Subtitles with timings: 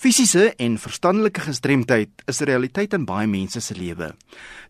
[0.00, 4.14] Fisiese en verstandelike gestremdheid is 'n realiteit in baie mense se lewe.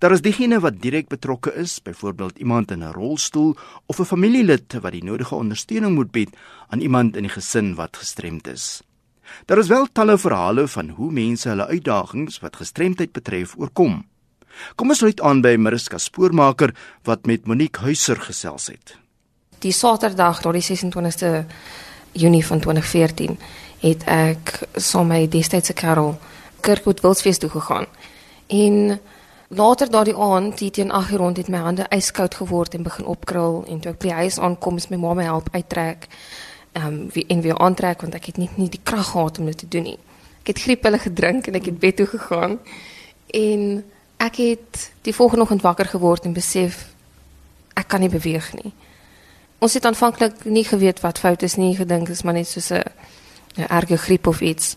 [0.00, 3.56] Daar is diegene wat direk betrokke is, byvoorbeeld iemand in 'n rolstoel
[3.87, 6.37] of 'n familielid wat die nodige ondersteuning moet bied
[6.69, 8.82] aan iemand in die gesin wat gestremd is.
[9.46, 14.04] Daar is wel talle verhale van hoe mense hulle uitdagings wat gestremdheid betref oorkom.
[14.74, 18.98] Kom ons sluit aan by Mariska Spoormaker wat met Monique Huiser gesels het.
[19.59, 21.47] Die Saterdag, daardie 26ste
[22.12, 23.38] Junie van 2014
[23.80, 26.19] het ek saam met my destydse kerel
[26.61, 27.87] Kirkwood Wildsfees toe gegaan.
[28.47, 29.01] En
[29.48, 33.65] later daardie aand, die teen 8 rond het my hande yskoud geword en begin opkrul
[33.66, 36.06] en toe ek by die huis aankom, is my ma my help uittrek.
[36.73, 39.48] Ehm um, wie en weer aantrek want ek het net nie die krag gehad om
[39.51, 39.98] dit te doen nie.
[40.42, 42.59] Ek het griep hulle gedrink en ek het bed toe gegaan.
[43.27, 43.84] En
[44.17, 46.87] ek het die volgende oggend wakker geword en besef
[47.75, 48.73] ek kan nie beweeg nie.
[49.59, 52.83] Ons het aanvanklik nie geweet wat fout is nie, gedink is maar net soos 'n
[53.57, 54.77] 'n erge griep of iets.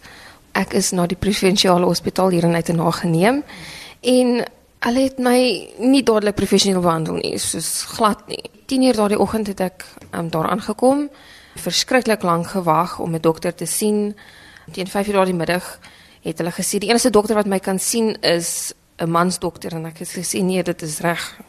[0.52, 3.44] Ek is na die provinsiale hospitaal hier in Uitenhage geneem
[4.02, 4.46] en
[4.80, 8.44] hulle het my nie dadelik professioneel behandel nie, soos glad nie.
[8.66, 11.10] 10 uur daardie oggend het ek um, daar aangekom,
[11.56, 14.16] verskriklik lank gewag om 'n dokter te sien.
[14.72, 15.80] Teen 5 uur daardie middag
[16.22, 19.98] het hulle gesê die enigste dokter wat my kan sien is 'n mansdokter en ek
[19.98, 21.40] het gesê nee, dit is reg.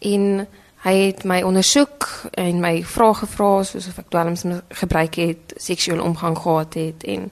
[0.00, 0.46] En
[0.86, 2.06] hy het my ondersoek
[2.38, 4.44] en my vrae gevra soos of ek dwelms
[4.80, 7.30] gebruik het, seksuele omgang gehad het en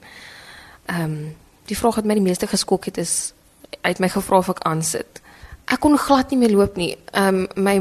[0.91, 1.17] ehm um,
[1.65, 3.33] die vraag wat my die meeste geskok het is
[3.81, 5.21] uit my gevra of ek aansit.
[5.65, 6.91] Ek kon glad nie meer loop nie.
[7.13, 7.77] Ehm um, my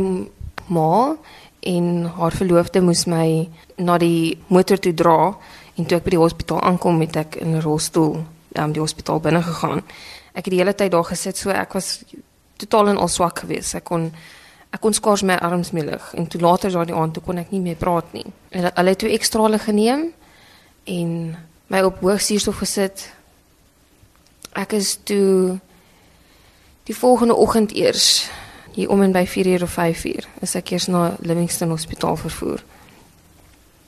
[0.72, 1.16] ma
[1.61, 5.34] en haar verloofde moes my na die motor toe dra
[5.75, 8.14] en toe ek by die hospitaal aankom het ek in 'n rolstoel
[8.55, 9.83] ehm um, die hospitaal binne gegaan.
[10.33, 12.05] Ek het die hele tyd daar gesit so ek was
[12.56, 13.75] totaal en al swak geweest.
[13.75, 14.12] Ek kon
[14.75, 17.53] ek kon skaars my arms meer lig en toe later daardie aand toe kon ek
[17.55, 18.27] nie meer praat nie.
[18.50, 20.08] Hulle hulle het toe ekstra hulle geneem
[20.91, 21.12] en
[21.70, 23.06] my op hoë suurstof gesit.
[24.58, 25.61] Ek is toe
[26.89, 28.27] die volgende oggend eers
[28.75, 32.19] hier om en by 4 uur of 5 uur is ek eers na Livingston Hospitaal
[32.19, 32.65] vervoer.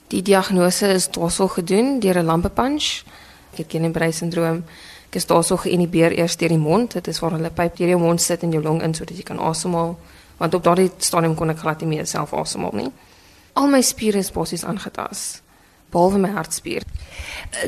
[0.07, 3.03] Die diagnose is daarso gedoen deur 'n lampepunch.
[3.51, 4.63] Ek het Guillain-Barré syndroom.
[5.09, 6.93] Ek is daarso geïnhibeer eers deur die mond.
[6.93, 9.23] Dit is waar hulle pyp deur jou mond sit in jou long in sodat jy
[9.23, 9.97] kan asemhaal
[10.37, 12.91] want op daardie stadium kon ek glad nie meer self asemhaal nie.
[13.53, 15.41] Al my spiere is basies aangetast
[15.91, 16.83] behalwe my hartspier.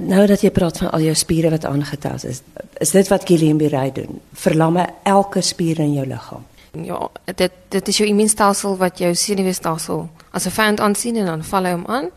[0.03, 2.41] Nou dat jy praat van al jou spiere wat aangetast is,
[2.84, 4.19] is dit wat Guillain-Barré doen?
[4.34, 6.46] Verlamme elke spier in jou liggaam.
[6.85, 11.44] Ja, dit dit is jou immuunstelsel wat jou senuweestelsel as 'n vyand aansien en dan
[11.44, 12.09] val hy hom aan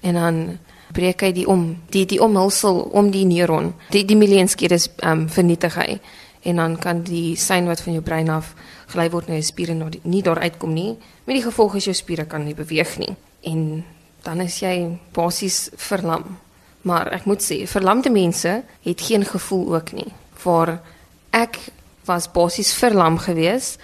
[0.00, 0.58] en dan
[0.92, 3.74] breek hy die om die die omhulsel om die neuron.
[3.90, 6.00] Die die miljoenskere is ehm um, vernietig hy
[6.42, 8.54] en dan kan die sein wat van jou brein af
[8.90, 10.94] gelei word na jou spiere na die, nie daar uitkom nie.
[11.26, 13.14] Met die gevolg is jou spiere kan nie beweeg nie
[13.46, 13.84] en
[14.22, 16.36] dan is jy basies verlam.
[16.84, 20.08] Maar ek moet sê, verlamde mense het geen gevoel ook nie.
[20.44, 20.78] Vir
[21.36, 21.58] ek
[22.08, 23.80] was basies verlam geweest,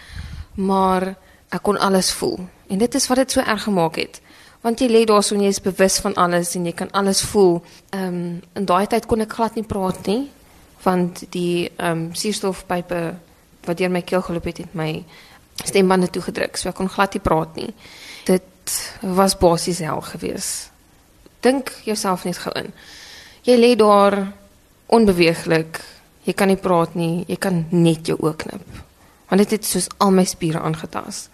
[0.55, 1.15] maar
[1.53, 2.39] ek kon alles voel.
[2.69, 4.21] En dit is wat dit so erg gemaak het.
[4.65, 7.23] Want jy lê daar so en jy is bewus van alles en jy kan alles
[7.33, 7.61] voel.
[7.95, 10.27] Ehm um, in daai tyd kon ek glad nie praat nie
[10.87, 13.01] want die ehm um, suurstofpype
[13.67, 15.05] wat deur my keel geloop het, het my
[15.65, 17.71] stembande toegedruk, so ek kon glad nie praat nie.
[18.27, 20.71] Dit was basies hel geweest.
[21.41, 22.73] Dink jouself net gou in.
[23.47, 24.19] Jy lê daar
[24.87, 25.81] onbeweeglik.
[26.27, 28.81] Jy kan nie praat nie, jy kan net jou oë knip.
[29.31, 31.31] Want dit het soos al my spiere aangetast.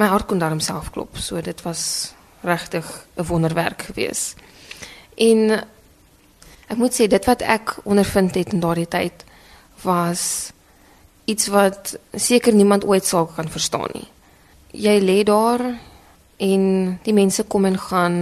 [0.00, 4.36] My hart kon daarom self klop, so dit was regtig 'n wonderwerk geweest.
[5.16, 5.64] En
[6.68, 9.24] ek moet sê dit wat ek ondervind het in daardie tyd
[9.82, 10.52] was
[11.24, 14.08] iets wat seker niemand ooit sal kan verstaan nie.
[14.74, 15.62] Jy lê daar
[16.36, 16.64] en
[17.04, 18.16] die mense kom en gaan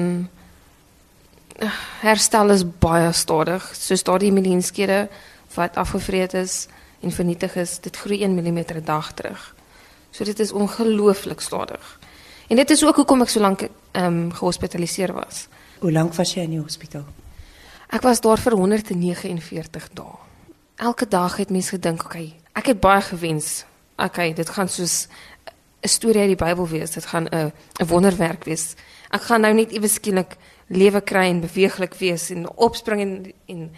[2.03, 3.65] herstel is baie stadig.
[3.77, 5.09] Soos daardie miljoenskere
[5.55, 6.67] wat afgevreet is
[7.03, 9.55] en vernietig is, dit groei 1 mm 'n dag terug.
[10.11, 11.99] So dit is ongelooflik stadig.
[12.49, 15.49] En dit is ook hoekom ek so lank ehm um, gehospitaliseer was.
[15.79, 17.07] Hoe lank was jy in die hospitaal?
[17.89, 20.17] Ek was daar vir 149 dae.
[20.77, 23.65] Elke dag het mense gedink, okay, ek het baie gewens.
[23.97, 25.09] Okay, dit gaan soos
[25.83, 26.91] 'n storie uit die Bybel wees.
[26.91, 28.75] Dit gaan 'n 'n wonderwerk wees.
[29.11, 33.71] Ek gaan nou net ewe skielik lewe kry en beweeglik wees en opspring en en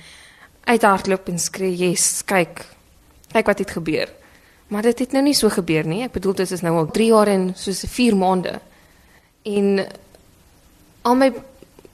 [0.65, 2.65] uithardloop en skree, "Yes, kyk.
[3.32, 4.09] Kyk wat het gebeur."
[4.69, 6.03] Maar dit het nou nie so gebeur nie.
[6.03, 8.61] Ek bedoel dit is nou al 3 jaar en soos 4 maande.
[9.43, 9.87] En
[11.03, 11.32] al my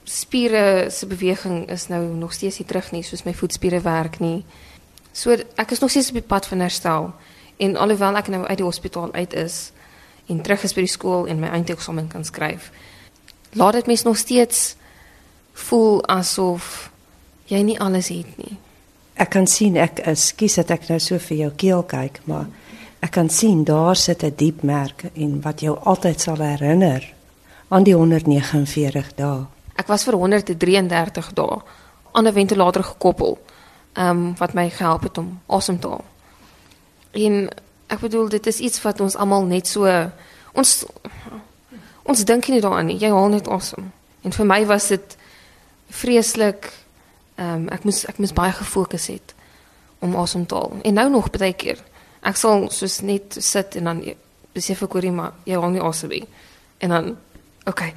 [0.03, 4.45] spiere se beweging is nou nog steeds nie terug nie, soos my voetspiere werk nie.
[5.13, 7.11] So ek is nog steeds op die pad van herstel
[7.57, 9.71] en alhoewel ek nou uit die hospitaal uit is
[10.31, 12.71] en terug is by die skool en my eindeksamen kan skryf,
[13.53, 14.75] laat dit mens nog steeds
[15.67, 16.89] voel asof
[17.51, 18.55] jy nie alles het nie.
[19.19, 22.47] Ek kan sien ek ekskuus dat ek nou so vir jou keel kyk, maar
[23.03, 27.03] ek kan sien daar sit 'n diep merk en wat jou altyd sal herinner
[27.69, 29.45] aan die 149 dae.
[29.75, 31.61] Ek was vir 133 dae
[32.11, 33.37] aan 'n ventilator gekoppel.
[33.93, 36.05] Ehm um, wat my gehelp het om asem te haal.
[37.11, 37.49] En
[37.87, 40.11] ek bedoel dit is iets wat ons almal net so
[40.51, 40.85] ons
[42.03, 42.99] ons dink nie daaraan nie.
[42.99, 43.91] Jy haal net asem.
[44.21, 45.17] En vir my was dit
[45.89, 46.71] vreeslik
[47.35, 49.35] ehm um, ek moes ek moes baie gefokus het
[49.99, 50.79] om asem te haal.
[50.83, 51.83] En nou nog baie keer.
[52.21, 54.03] Ek sal soos net sit en dan
[54.53, 56.25] besef ek hoorie maar jy haal nie asem nie.
[56.79, 57.17] En dan
[57.65, 57.93] okay.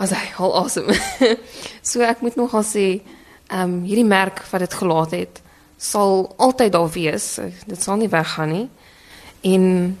[0.00, 0.88] As hy haal asem.
[1.90, 3.02] so ek moet nog al sê
[3.50, 5.40] ehm um, hierdie merk wat dit gelaat het
[5.80, 7.38] sal altyd daar wees.
[7.66, 8.68] Dit sal nie weggaan nie.
[9.40, 9.98] En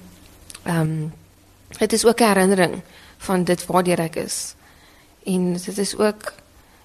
[0.62, 1.12] ehm um,
[1.78, 2.82] dit is ook 'n herinnering
[3.18, 4.54] van dit waar ek is.
[5.24, 6.32] En dit is ook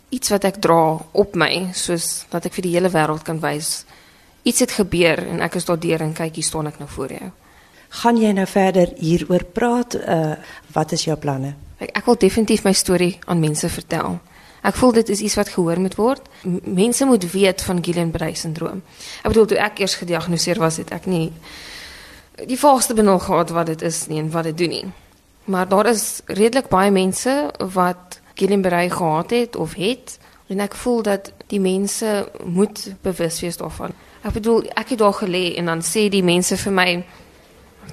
[0.09, 3.85] iets wat ek dra op my soos dat ek vir die hele wêreld kan wys
[4.45, 7.29] iets het gebeur en ek is daardeur en kyk hier staan ek nou voor jou.
[8.01, 9.95] Gaan jy nou verder hieroor praat?
[9.95, 10.35] Uh
[10.75, 11.56] wat is jou planne?
[11.79, 14.19] Ek, ek wil definitief my storie aan mense vertel.
[14.65, 16.27] Ek voel dit is iets wat gehoor moet word.
[16.63, 18.81] Mense moet weet van Guillain-Barré syndroom.
[19.21, 21.29] Ek bedoel toe ek eers gediagnoseer was, het ek nie
[22.50, 24.85] die vaagste benul gehad wat dit is nie en wat dit doen nie.
[25.45, 30.17] Maar daar is redelik baie mense wat Guillain-Barré gehad het of het
[30.47, 33.94] en ek voel dat die mense moet bewus wees daarvan.
[34.25, 36.89] Ek bedoel ek het daar gelê en dan sê die mense vir my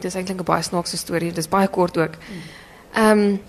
[0.00, 2.16] dis eintlik 'n baie snaakse storie, dis baie kort ook.
[2.94, 3.40] Ehm um,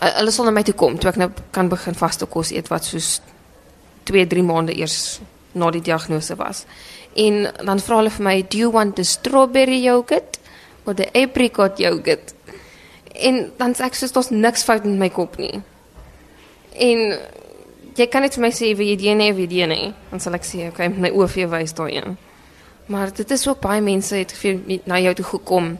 [0.00, 2.86] hulle sal na my toe kom toe ek nou kan begin vaste kos eet wat
[2.88, 3.20] soos
[4.10, 5.20] 2, 3 maande eers
[5.54, 6.64] na die diagnose was.
[7.16, 10.38] En dan vra hulle vir my, "Do you want the strawberry yogurt
[10.84, 12.34] or the apricot yogurt?"
[13.14, 15.62] En dan sê ek soos daar's niks fout met my kop nie.
[16.72, 17.18] En
[17.94, 19.94] jy kan net vir my sê wie jy die nee wie die nee.
[20.10, 22.16] Dan sal ek sê, okay, my oë vir wys daai een.
[22.86, 25.78] Maar dit is ook baie mense het vir na jou toe gekom.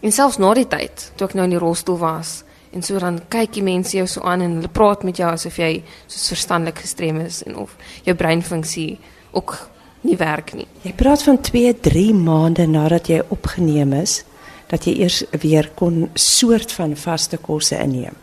[0.00, 3.18] En selfs na die tyd toe ek nou in die rolstoel was en so dan
[3.28, 6.78] kyk die mense jou so aan en hulle praat met jou asof jy soos verstandelik
[6.84, 7.74] gestrem is en of
[8.06, 8.98] jou breinfunksie
[9.30, 9.56] ook
[10.06, 10.66] nie werk nie.
[10.82, 14.20] Jy praat van 2, 3 maande nadat jy opgeneem is
[14.70, 18.16] dat jy eers weer kon soort van vaste kosse inneem.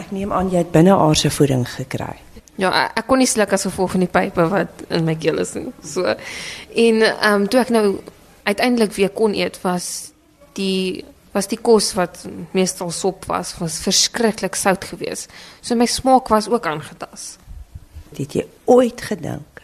[0.00, 2.16] Ek neem aan jy het binneaardse voeding gekry.
[2.58, 5.38] Ja, ek, ek kon nie sluk as gevolg van die pype wat in my keel
[5.42, 5.70] is nie.
[5.86, 7.86] So en ehm um, toe ek nou
[8.44, 10.10] uiteindelik weer kon eet was
[10.58, 12.22] die was die kos wat
[12.54, 15.32] meestal sop was, was verskriklik sout geweest.
[15.60, 17.34] So my smaak was ook aangetas.
[18.14, 19.54] Het jy ooit gedink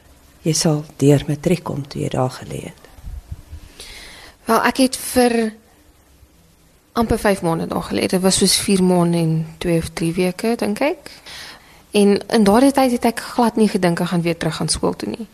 [0.43, 2.87] jy sal deur matriek kom toe jy daar gelê het?
[4.49, 5.37] Wel, ek het vir
[6.99, 8.09] amper 5 maande daar gelê.
[8.11, 11.13] Dit was soos 4 maande en 2 of 3 weke, dink ek.
[11.95, 14.97] En in daardie tyd het ek glad nie gedink ek gaan weer terug gaan skool
[14.97, 15.27] toe nie.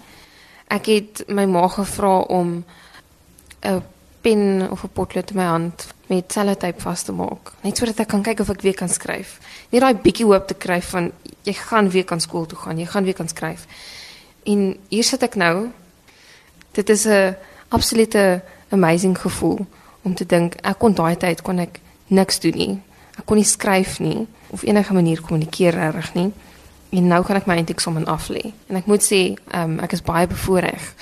[0.73, 2.65] Ek het my ma gevra om
[3.62, 3.83] 'n
[4.21, 8.08] pen of 'n potlood in my hand met sellotape vas te maak, net sodat ek
[8.08, 9.38] kan kyk of ek weer kan skryf.
[9.73, 11.11] Net daai bietjie hoop te kry van
[11.47, 13.67] jy gaan weer kan skool toe gaan, jy gaan weer kan skryf.
[14.47, 15.70] En hier sit ek nou.
[16.73, 17.35] Dit is 'n
[17.69, 19.67] absolute amazing gevoel
[20.03, 22.81] om te dink ek kon daai tyd kon ek niks doen nie.
[23.19, 26.32] Ek kon nie skryf nie of enige manier kommunikeer reg nie.
[26.91, 28.52] En nou kan ek my eindeksamen af lê.
[28.69, 30.94] En ek moet sê, um, ek is baie bevoorreg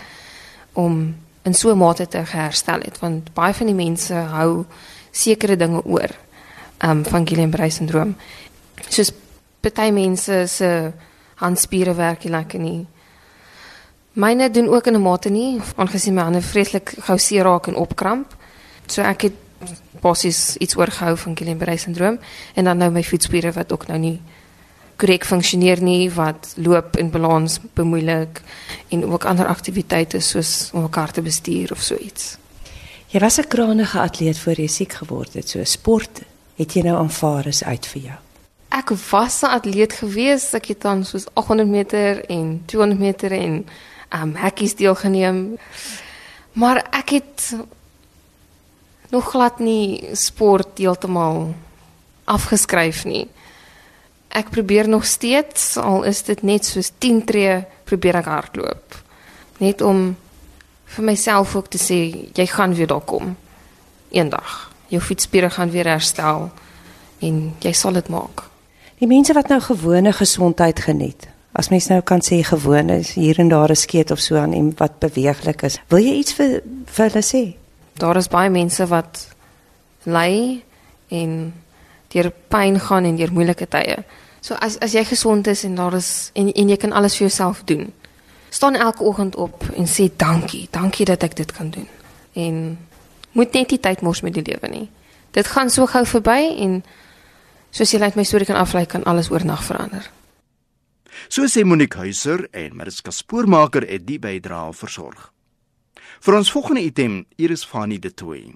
[0.73, 1.15] om
[1.45, 4.65] in so 'n mate te herstel het want baie van die mense hou
[5.15, 6.11] sekere dinge oor
[6.83, 8.15] um, van Guillain-Barré syndroom.
[8.89, 9.13] Soos
[9.63, 10.71] party mense se
[11.41, 12.83] handspiere werk nie lekker nie.
[14.15, 17.75] Myne doen ook in 'n mate nie, aangesien my hande vreeslik gou seer raak en
[17.75, 18.37] opkramp.
[18.87, 19.33] So ek het
[20.01, 22.19] basies iets oorgehou van Guillain-Barré syndroom
[22.55, 24.21] en dan nou my voetspiere wat ook nou nie
[24.97, 28.43] korrek funksioneer nie wat loop en balans bemoeilik
[28.89, 32.37] en ook ander aktiwiteite soos om 'n kar te bestuur of so iets.
[33.15, 35.49] Jy was 'n krangige atleet voor jy siek geword het.
[35.49, 36.21] So sport
[36.57, 38.19] het jy nou aanvaar is uit vir jou.
[38.69, 40.53] Ek was 'n atleet gewees.
[40.53, 43.67] Ek het dan soos 800 meter en 200 meter en
[44.09, 45.59] ehm um, hekkies deelgeneem.
[46.53, 47.57] Maar ek het
[49.11, 51.55] nog glad nie sport heeltemal
[52.25, 53.29] afgeskryf nie.
[54.29, 59.03] Ek probeer nog steeds al is dit net soos 10 tree probeer ek hardloop.
[59.59, 60.17] Net om
[60.97, 61.99] vir myself ook te sê
[62.35, 63.37] jy gaan weer daar kom
[64.11, 64.71] eendag.
[64.89, 66.51] Jou fietsspiere gaan weer herstel
[67.21, 68.45] en jy sal dit maak.
[68.99, 71.29] Die mense wat nou gewone gesondheid geniet.
[71.53, 74.53] As mens nou kan sê gewoon is hier en daar 'n skeet of so aan
[74.53, 75.79] iemand wat beweeglik is.
[75.89, 77.65] Wil jy iets vir vir hulle sê?
[77.95, 79.27] daar is baie mense wat
[80.03, 80.63] ly
[81.15, 81.53] en
[82.15, 84.03] deur pyn gaan en deur moeilike tye.
[84.45, 87.29] So as as jy gesond is en daar is en en jy kan alles vir
[87.29, 87.93] jouself doen.
[88.49, 91.89] Staan elke oggend op en sê dankie, dankie dat ek dit kan doen.
[92.33, 92.79] En
[93.33, 94.89] moet net nie tyd mors met die lewe nie.
[95.31, 96.83] Dit gaan so gou verby en
[97.75, 100.11] soos jy net my storie kan aflei kan alles oornag verander.
[101.29, 105.31] So sê Monique Huiser en Mariska Spoormaker het die bydrae versorg.
[106.25, 108.55] Vir ons volgende item, hier is Fanie de Tooi.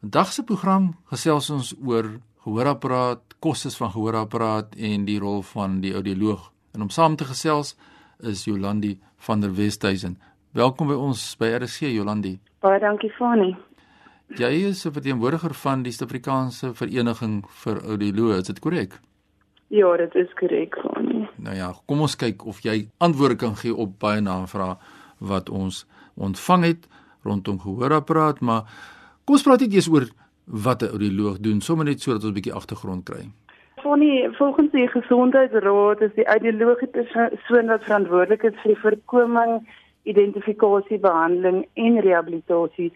[0.00, 5.94] Vandag se program gesels ons oor gehoorapparaat, kostes van gehoorapparaat en die rol van die
[5.94, 6.52] audioloog.
[6.76, 7.74] En om saam te gesels
[8.20, 10.18] is Jolandi van der Westhuizen.
[10.52, 12.38] Welkom by ons by RC Jolandi.
[12.64, 13.56] Baie dankie Fanie.
[14.36, 19.00] Jy is 'n verteenwoordiger van die Suid-Afrikaanse Vereniging vir Audioloë, is dit korrek?
[19.68, 21.28] Ja, dit is korrek Fanie.
[21.36, 24.76] Nou ja, kom ons kyk of jy antwoorde kan gee op baie navrae
[25.18, 26.88] wat ons ontvang het
[27.22, 28.62] rondom gehoorapparaat, maar
[29.24, 30.08] kom ons praat net eers oor
[30.44, 33.30] wat 'n audioloog doen, sommer net sodat ons 'n bietjie agtergrond kry.
[33.86, 39.52] Vonnie, volgens die gesondheidsraad is die die persoon wat verantwoordelik is vir die voorkoming,
[40.10, 42.88] identifikasie, behandeling en rehabilitasie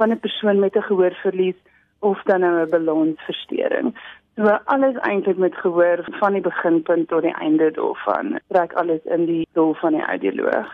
[0.00, 1.60] van 'n persoon met 'n gehoorverlies
[2.00, 3.94] of dan nou 'n balansversteuring.
[4.36, 9.26] So alles eintlik met gehoor van die beginpunt tot die einde daarvan, trek alles in
[9.26, 10.70] die doel van die audioloog.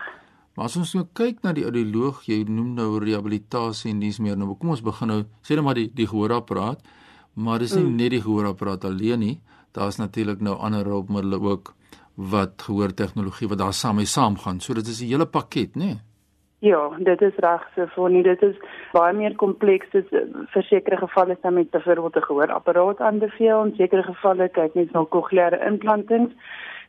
[0.55, 4.37] Maar as ons nou kyk na die audioloog, jy noem nou rehabilitasie en dis meer
[4.37, 4.55] nou.
[4.57, 6.79] Kom ons begin nou, sê net maar die die gehoorapparaat,
[7.33, 7.95] maar dis nie mm.
[7.95, 9.39] net die gehoorapparaat alleen nie.
[9.71, 11.73] Daar's natuurlik nou ander hulpmiddels ook
[12.15, 14.59] wat gehoor tegnologie wat daar saam mee saamgaan.
[14.59, 15.85] So dit is 'n hele pakket, né?
[15.85, 15.97] Nee?
[16.59, 18.23] Ja, dit is reg so vir nie.
[18.23, 18.55] Dit is
[18.91, 19.87] baie meer kompleks.
[19.91, 23.65] Dis eh, vir sekere gevalle is dan met byvoorbeeld 'n gehoorapparaat aanbeveel.
[23.65, 26.33] In sekere gevalle kyk mens na cochleaire implantings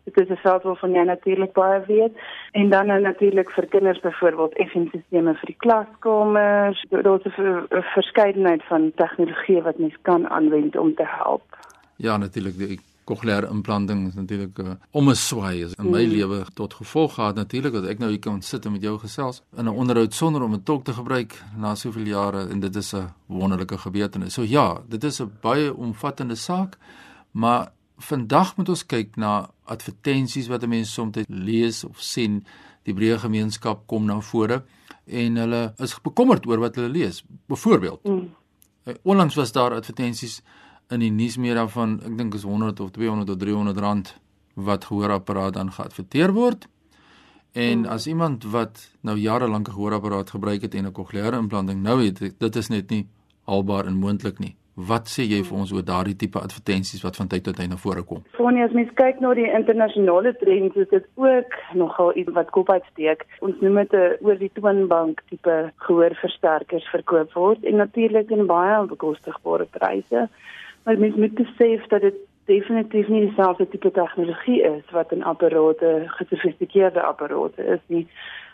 [0.05, 2.15] dit is 'n veld waarvan jy natuurlik baie weet
[2.53, 8.93] en dan nou natuurlik vir kinders byvoorbeeld FM-sisteme vir die klaskamers daar's 'n verskeidenheid van
[8.95, 11.45] tegnologie wat mens kan aanwend om te help
[12.01, 16.13] ja natuurlik die cochleaire implanting is natuurlik uh, om 'n swaai is in my mm.
[16.13, 19.43] lewe tot gevolg gehad natuurlik dat ek nou hier kan sit en met jou gesels
[19.57, 22.95] in 'n onderhoud sonder om 'n tolk te gebruik na soveel jare en dit is
[22.95, 24.33] 'n wonderlike gebeurtenis.
[24.35, 26.79] So ja, dit is 'n baie omvattende saak,
[27.31, 32.45] maar vandag moet ons kyk na advertensies wat mense soms lees of sien.
[32.83, 34.63] Die breë gemeenskap kom na vore
[35.07, 37.25] en hulle is bekommerd oor wat hulle lees.
[37.47, 38.29] Byvoorbeeld, mm.
[38.85, 40.43] Eh, onlangs was daar advertensies
[40.91, 44.15] in die nuusmedia van ek dink is 100 of 200 of 300 rand
[44.55, 46.67] wat gehoorapparaat aan geadverteer word.
[47.53, 47.85] En mm.
[47.85, 52.03] as iemand wat nou jare lank 'n gehoorapparaat gebruik het en 'n cochleaire implanting nou
[52.05, 53.07] het, dit is net nie
[53.45, 54.57] haalbaar en moontlik nie.
[54.75, 57.77] Wat sê jy vir ons oor daardie tipe advertensies wat van tyd tot tyd na
[57.77, 58.23] vore kom?
[58.37, 62.71] Sonie, as mens kyk na die internasionale trends, is dit ook nogal iets wat kop
[62.71, 63.27] uitsteek.
[63.41, 68.87] Ons noem dit 'n oor die toonbank tipe gehoorversterkers verkoop word en natuurlik in baie
[68.87, 70.29] bekostigbare pryse.
[70.85, 76.05] Maar mens moet besef dat dit definitief nie dieselfde tipe tegnologie is wat in apparate,
[76.07, 78.09] gesofistikeerde apparate is nie.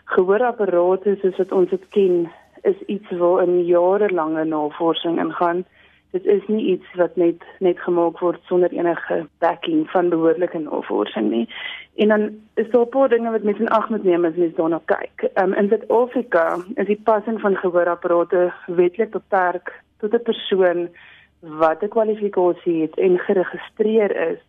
[0.05, 2.31] Gehoorapparate soos wat ons dit ken,
[2.61, 5.65] is iets waar in jarelange navorsing ingaan
[6.11, 11.29] dit is nie iets wat net net gemaak word sonder enige backing van behoorlike navorsing
[11.31, 11.47] nie.
[11.95, 12.23] En dan
[12.55, 15.29] is daar 'n paar dinge wat mens in ag moet neem as mens daarna kyk.
[15.35, 20.89] Um, in Suid-Afrika is die passing van gehoorapparate wetlik beperk tot 'n persoon
[21.47, 24.39] wat 'n kwalifikasie het en geregistreer is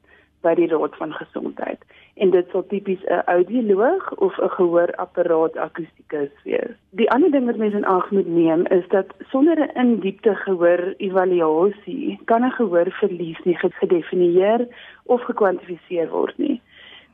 [0.41, 1.83] by die Raad van Gesondheid
[2.23, 6.75] en dit sal tipies 'n audioloog of 'n gehoorapparaat akoestikus wees.
[6.91, 10.95] Die ander ding wat mense in ag moet neem is dat sonder 'n in-diepte gehoor
[10.97, 14.67] evaluasie kan 'n gehoorverlies nie gedefinieer
[15.05, 16.61] of gekwantifiseer word nie.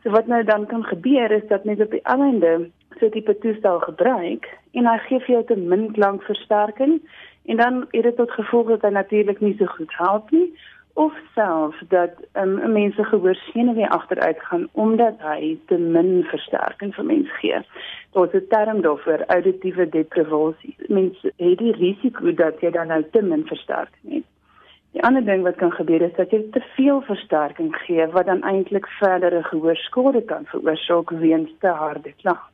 [0.03, 3.39] So wat nou dan kan gebeur is dat mense op die einde so 'n tipe
[3.39, 7.01] toestel gebruik en hy gee vir jou te min klankversterking
[7.45, 10.49] en dan het dit tot gevolg dat hy natuurlik nie so goed help nie
[10.95, 17.05] of self dat um, mense gehoor senuwee agteruit gaan omdat hy te min versterking vir
[17.05, 17.59] mens gee.
[18.13, 20.77] Daar's 'n term daarvoor, auditiewe deprivasie.
[20.87, 24.29] Mense het die risiko dat jy dan nou te min versterking het.
[24.93, 28.43] Die ander ding wat kan gebeur is dat jy te veel versterking gee wat dan
[28.43, 32.54] eintlik verdere gehoorskade kan veroorsaak weens te harde klank.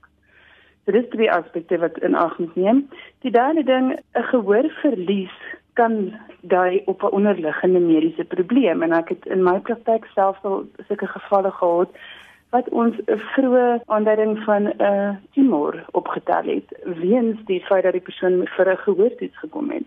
[0.90, 2.78] So dis drie aspekte wat in ag moet neem.
[3.23, 5.37] Die derde ding, 'n gehoorverlies
[5.73, 10.64] kan dui op 'n onderliggende mediese probleem en ek het in my praktyk self al
[10.88, 11.90] sulke gevalle gehad
[12.50, 17.92] wat ons 'n vroeë aanduiding van 'n uh, tumor opgetel het weens die feit dat
[17.92, 19.85] die persoon vir 'n gehoortoets gekom het.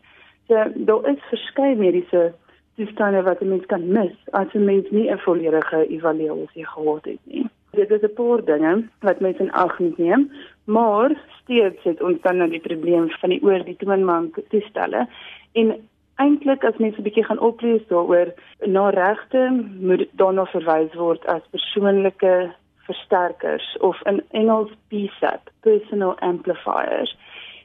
[0.47, 2.33] So daar is verskeie mediese
[2.75, 7.19] toestande wat 'n mens kan mis as 'n mens nie 'n volledige evaluasie gehad het
[7.23, 7.49] nie.
[7.73, 10.31] Dit is 'n paar dinge wat mense in ag moet neem,
[10.65, 11.11] maar
[11.41, 15.07] steeds het ons dan nou die probleem van die oor die toonbank toestelle
[15.53, 15.73] En
[16.15, 18.33] eintlik as mense 'n bietjie gaan oplees daaroor,
[18.65, 19.41] na regte
[19.79, 22.53] moet daarna verwys word as persoonlike
[22.87, 27.17] versterkers of in Engels PSAP, personal amplifiers.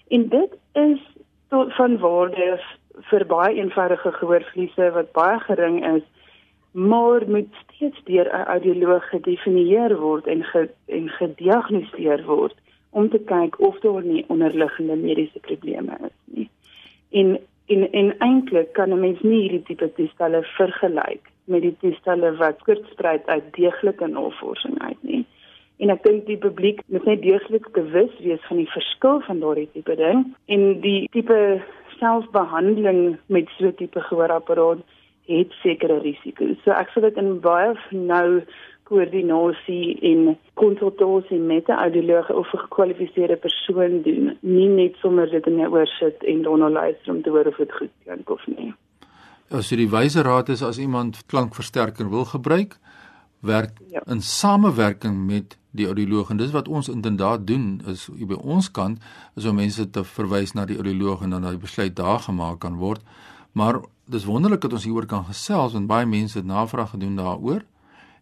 [0.09, 1.01] En dit is
[1.49, 2.61] tot van waarde
[3.11, 6.05] vir baie eenvoudige gehoorverliese wat baie gering is,
[6.79, 12.55] maar moet steeds deur 'n audioloog gedefinieer word en ge, en gediagnoseer word
[12.91, 16.51] om te kyk of daar nie onderliggende mediese probleme is nie.
[17.11, 22.37] En en en eintlik kan 'n mens nie hierdie tipe toestelle vergelyk met die toestelle
[22.37, 25.27] wat kortspruit uit deeglike navorsing uit nie.
[25.77, 29.69] En ek dink die publiek moet net deeglik bewus wees van die verskil van daardie
[29.73, 31.63] tipe ding en die tipe
[31.99, 34.79] selfbehandeling met so 'n tipe gehoorapparaat
[35.29, 36.57] het sekere risiko's.
[36.65, 38.41] So ek sê dit in baie nou
[38.89, 45.47] koördinasie en konsultasie met 'n audioloog of 'n gekwalifiseerde persoon doen, nie net sommer dit
[45.47, 48.47] in jou oor sit en daarna luister om te hoor of dit goed klink of
[48.47, 48.75] nie.
[49.51, 52.77] As jy die wyse raad is as iemand klankversterker wil gebruik,
[53.41, 54.03] werk ja.
[54.07, 58.99] in samewerking met die audioloog en dis wat ons inderdaad doen is by ons kant
[59.37, 62.77] is om mense te verwys na die audioloog en dan daai besluit daar gemaak kan
[62.77, 63.03] word.
[63.59, 67.65] Maar dis wonderlik dat ons hieroor kan gesels want baie mense het navraag gedoen daaroor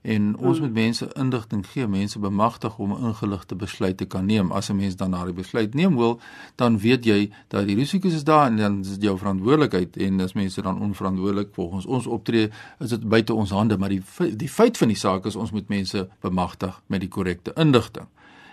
[0.07, 0.67] en ons hmm.
[0.67, 4.53] moet mense inligting gee, mense bemagtig om 'n ingeligte besluit te kan neem.
[4.53, 6.21] As 'n mens dan daardie besluit neem wil,
[6.55, 10.21] dan weet jy dat die risiko's is daar en dan is dit jou verantwoordelikheid en
[10.21, 14.03] as mense dan onverantwoordelik volgens ons optree, is dit buite ons hande, maar die
[14.37, 18.07] die feit van die saak is ons moet mense bemagtig met die korrekte inligting.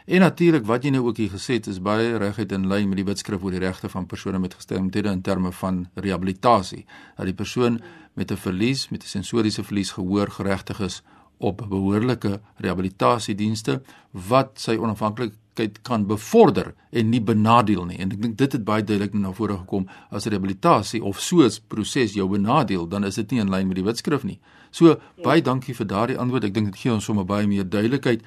[0.06, 3.00] En natuurlik wat jy nou ook hier gesê het is baie reguit in lyn met
[3.00, 6.84] die wetskrif oor die regte van persone met gestremthede in terme van rehabilitasie.
[7.16, 7.80] Dat die persoon
[8.14, 11.02] met 'n verlies, met 'n sensoriese verlies gehoor geregtig is
[11.38, 13.82] op behoorlike rehabilitasiedienste
[14.12, 17.98] wat sy onafhanklikheid kan bevorder en nie benadeel nie.
[17.98, 22.14] En ek dink dit het baie duidelik na vore gekom as rehabilitasie of soos proses
[22.14, 24.40] jou benadeel, dan is dit nie in lyn met die wetskrif nie.
[24.72, 26.44] So baie dankie vir daardie antwoord.
[26.44, 28.22] Ek dink dit gee ons sommer baie meer duidelikheid.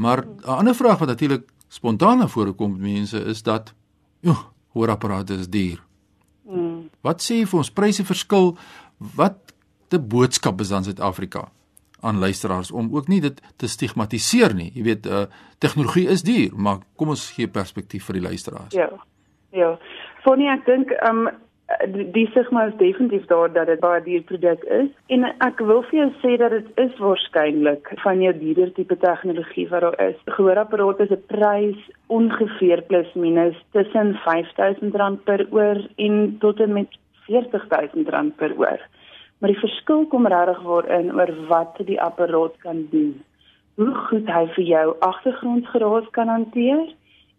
[0.00, 3.74] Maar 'n ander vraag wat natuurlik spontaan na vore kom met mense is dat
[4.20, 4.40] joh,
[4.72, 5.82] hoorapparate is duur.
[6.42, 6.88] Mm.
[7.00, 8.56] Wat sê jy vir ons pryse verskil?
[8.96, 9.36] Wat
[9.88, 11.48] die boodskap is dan Suid-Afrika?
[12.00, 14.70] aan luisteraars om ook nie dit te stigmatiseer nie.
[14.74, 15.22] Jy weet, uh,
[15.58, 18.74] tegnologie is duur, maar kom ons gee perspektief vir die luisteraars.
[18.74, 18.88] Ja.
[19.52, 19.78] Ja.
[20.24, 21.26] Fonnie, ek dink um
[21.86, 25.98] die stigma is definitief daar dat dit baie duur produk is en ek wil vir
[26.00, 30.16] jou sê dat dit is waarskynlik van jou duurder tipe tegnologie wat daar is.
[30.26, 31.78] Gehoorapparate se prys
[32.08, 36.98] ongeveer plus minus tussen R5000 per oor en tot en met
[37.30, 38.82] R40000 per oor.
[39.38, 43.14] Maar die verskil kom regtig waarin oor wat die apparaat kan doen.
[43.78, 46.90] Hoe goed hy vir jou agtergrondgeraas kan hanteer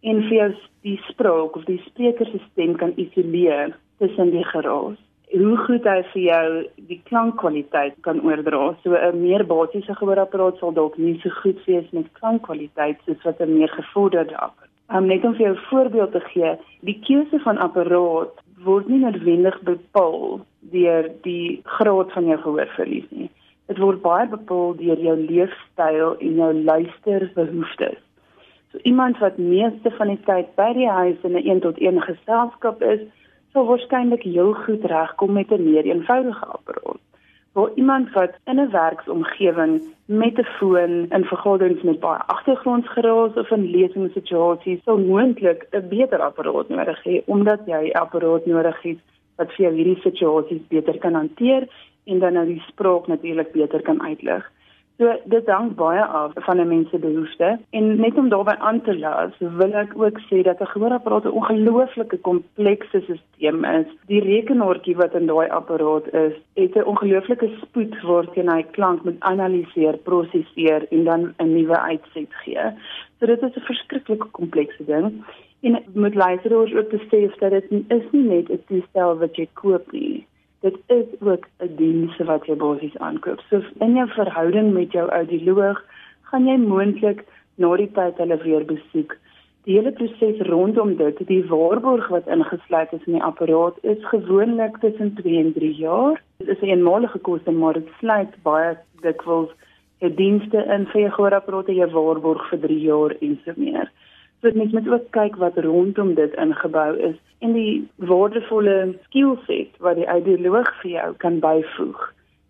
[0.01, 0.51] en vir jou
[0.87, 4.97] die spraak of die spreker se stem kan isoleer tussen die geraas.
[5.31, 6.47] Hoe goed hy vir jou
[6.89, 8.63] die klankkwaliteit kan oordra.
[8.83, 13.39] So 'n meer basiese gehoorapparaat sal dalk nie so goed wees met klankkwaliteit soos wat
[13.39, 14.69] 'n meer gevorderde apparaat.
[14.93, 18.33] Um, net om vir jou 'n voorbeeld te gee, die keuse van apparaat
[18.63, 23.29] word nie noodwendig bepaal deur die graad van jou gehoorverlies nie.
[23.67, 27.99] Dit word baie bepaal deur jou leefstyl en jou luisterbehoeftes.
[28.71, 32.01] So iemand wat meeste van die tyd by die huis in 'n 1 tot 1
[32.01, 32.99] geselskap is,
[33.53, 37.01] sal waarskynlik heel goed regkom met 'n meer eenvoudige apparaat.
[37.53, 43.51] Waar iemand wat in 'n werksomgewing met 'n foon in vergaderings met baie agtergrondgeraas of
[43.51, 48.99] in lesingssituasies sou moontlik 'n beter apparaat nodig hê omdat jy 'n apparaat nodig het
[49.37, 51.67] wat vir jou hierdie situasies beter kan hanteer
[52.05, 54.51] en dan nou die spraak natuurlik beter kan uitlig.
[55.01, 58.81] So dit hang baie af van 'n mens se behoeftes en net om daarbey aan
[58.81, 63.87] te laat, wil ek ook sê dat 'n gehoorapparaat 'n ongelooflike komplekse stelsel is.
[64.05, 69.19] Die rekenaartjie wat in daai apparaat is, het 'n ongelooflike spoed waarteen hy klank moet
[69.19, 72.65] analiseer, prosesseer en dan 'n nuwe uitset gee.
[73.19, 75.23] So dit is 'n verskriklike komplekse ding.
[75.61, 79.91] En moet luisteraars ook besef dat dit is nie net 'n toestel wat jy koop
[79.91, 80.25] nie.
[80.61, 83.39] Dit is ook 'n diens wat jy basies aankoop.
[83.49, 85.83] So in jou verhouding met jou audioloog
[86.21, 89.17] gaan jy moontlik na die tyd hulle weer besoek.
[89.63, 94.77] Die hele proses rondom dit, die waarborg wat ingesluit is in die apparaat is gewoonlik
[94.77, 96.21] tussen 2 en 3 jaar.
[96.37, 99.51] Dit is 'n eenmalige koste, maar dit sluit baie dikwels
[100.01, 103.91] 'n dienste in vir jou gehoorapparaat en jou waarborg vir 3 jaar en so meer.
[104.41, 109.95] So mens moet ook kyk wat rondom dit ingebou is en die waardevolle skillset wat
[109.95, 112.01] die audioloog vir jou kan byvoeg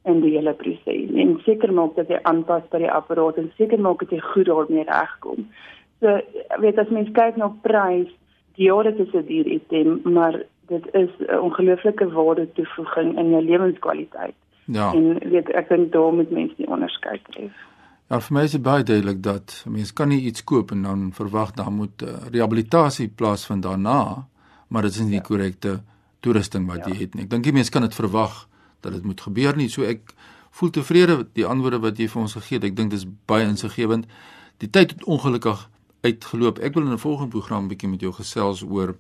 [0.04, 1.12] in die hele proses.
[1.16, 4.48] En seker maak dat jy aanpas by die apparaat en seker maak dat jy goed
[4.50, 5.46] daarmee regkom.
[6.02, 6.18] So
[6.64, 8.10] weet as mens kyk na prys,
[8.58, 13.44] die orde is 'n duur item, maar dit is 'n ongelooflike waarde toevoeging in jou
[13.44, 14.38] lewenskwaliteit.
[14.66, 14.94] Ja.
[14.94, 17.54] En weet ek dink daar moet mense nie onderskei tref.
[18.12, 21.04] Ja, vir my is dit baie duidelik dat mense kan nie iets koop en dan
[21.16, 24.28] verwag dan moet uh, rehabilitasie plaasvind daarna,
[24.68, 25.78] maar dit is nie die korrekte
[26.20, 26.92] toerusting wat ja.
[26.92, 27.24] jy het nie.
[27.24, 28.50] Ek dink die mense kan dit verwag
[28.84, 29.70] dat dit moet gebeur nie.
[29.72, 30.12] So ek
[30.60, 32.68] voel tevrede met die antwoorde wat jy vir ons gegee het.
[32.68, 34.12] Ek dink dit is baie insiggewend.
[34.60, 35.64] Die tyd het ongelukkig
[36.04, 36.60] uitgeloop.
[36.60, 38.98] Ek wil in 'n volgende program bietjie met jou gesels oor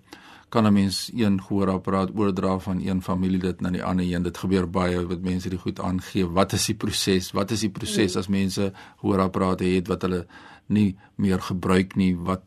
[0.51, 4.23] kan 'n mens een gehoorapparaat oordra van een familielid na die ander een.
[4.23, 6.27] Dit gebeur baie wat mense dit goed aangee.
[6.27, 7.31] Wat is die proses?
[7.31, 10.25] Wat is die proses as mense gehoorapparate het wat hulle
[10.65, 12.17] nie meer gebruik nie?
[12.17, 12.41] Wat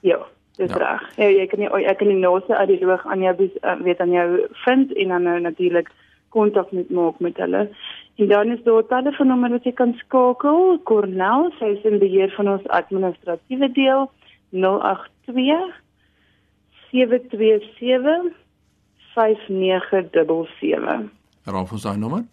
[0.01, 0.17] Ja.
[0.57, 0.77] Dis ja.
[0.77, 1.15] reg.
[1.15, 4.47] Ja, jy kan nie ek kan die naaste audioloog aan jou eh, weet aan jou
[4.65, 5.91] vind en dan nou natuurlik
[6.29, 7.69] kontak met maak met hulle.
[8.15, 10.79] En dan is daar 'n telefoonnommer wat jy kan skakel.
[10.83, 14.11] Cornel, sy is in beheer van ons administratiewe deel
[14.49, 15.81] 082
[16.91, 18.35] 727
[19.15, 21.09] 5977.
[21.43, 22.25] Raaf ons daai nommer?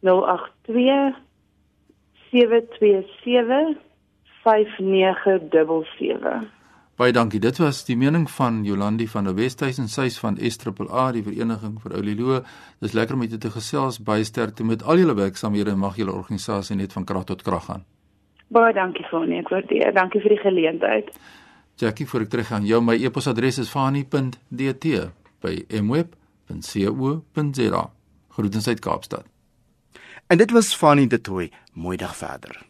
[0.00, 1.14] 082
[2.30, 3.76] 727
[4.44, 6.63] 5977.
[6.94, 7.40] Baie dankie.
[7.42, 11.96] Dit was die mening van Jolandi van der Westhuizen, sy's van SAAA, die vereniging vir
[11.98, 12.36] Oulilo.
[12.84, 13.98] Dis lekker om dit te gesels.
[13.98, 17.66] Baie sterkte met al julle werksamehede en mag julle organisasie net van krag tot krag
[17.66, 17.82] gaan.
[18.54, 19.90] Baie dankie Fanie, ek waardeer.
[19.96, 21.10] Dankie vir die geleentheid.
[21.82, 25.08] Jackie, voor ek terug gaan, jou my e-posadres is fanie.dt
[25.42, 27.82] by mweb.co.za.
[28.38, 29.26] Groetens uit Kaapstad.
[30.30, 31.50] En dit was Fanie de Tooy.
[31.74, 32.62] Mooi dag verder.